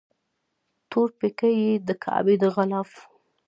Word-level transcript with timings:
تور 0.89 1.07
پیکی 1.19 1.53
یې 1.63 1.71
د 1.87 1.89
کعبې 2.03 2.35
د 2.41 2.43
غلاف 2.55 2.91